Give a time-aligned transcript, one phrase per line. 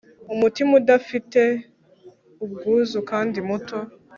[0.33, 1.41] Umutima udafite
[2.43, 3.77] ubwuzu kandi muto